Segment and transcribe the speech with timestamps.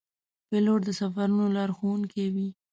[0.47, 2.47] پیلوټ د سفرونو لارښوونکی وي.